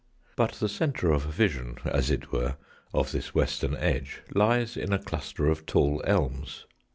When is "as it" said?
1.85-2.31